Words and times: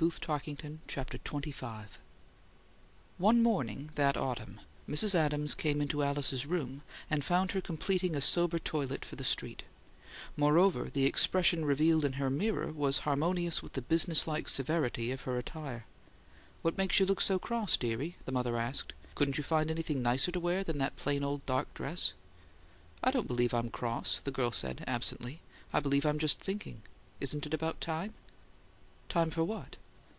We 0.00 0.06
all 0.06 0.40
will." 0.46 0.78
CHAPTER 0.88 1.18
XXV 1.18 1.84
One 3.18 3.42
morning, 3.42 3.90
that 3.96 4.16
autumn, 4.16 4.58
Mrs. 4.88 5.14
Adams 5.14 5.52
came 5.52 5.82
into 5.82 6.02
Alice's 6.02 6.46
room, 6.46 6.80
and 7.10 7.22
found 7.22 7.52
her 7.52 7.60
completing 7.60 8.16
a 8.16 8.22
sober 8.22 8.58
toilet 8.58 9.04
for 9.04 9.16
the 9.16 9.24
street; 9.24 9.64
moreover, 10.38 10.88
the 10.88 11.04
expression 11.04 11.66
revealed 11.66 12.06
in 12.06 12.14
her 12.14 12.30
mirror 12.30 12.72
was 12.72 13.00
harmonious 13.00 13.62
with 13.62 13.74
the 13.74 13.82
business 13.82 14.26
like 14.26 14.48
severity 14.48 15.10
of 15.12 15.20
her 15.24 15.36
attire. 15.36 15.84
"What 16.62 16.78
makes 16.78 16.98
you 16.98 17.04
look 17.04 17.20
so 17.20 17.38
cross, 17.38 17.76
dearie?" 17.76 18.16
the 18.24 18.32
mother 18.32 18.56
asked. 18.56 18.94
"Couldn't 19.14 19.36
you 19.36 19.44
find 19.44 19.70
anything 19.70 20.00
nicer 20.00 20.32
to 20.32 20.40
wear 20.40 20.64
than 20.64 20.78
that 20.78 20.96
plain 20.96 21.22
old 21.22 21.44
dark 21.44 21.74
dress?" 21.74 22.14
"I 23.04 23.10
don't 23.10 23.28
believe 23.28 23.52
I'm 23.52 23.68
cross," 23.68 24.22
the 24.24 24.30
girl 24.30 24.50
said, 24.50 24.82
absently. 24.86 25.42
"I 25.74 25.80
believe 25.80 26.06
I'm 26.06 26.18
just 26.18 26.40
thinking. 26.40 26.80
Isn't 27.20 27.44
it 27.44 27.52
about 27.52 27.82
time?" 27.82 28.14
"Time 29.10 29.28
for 29.28 29.44
what?" 29.44 29.76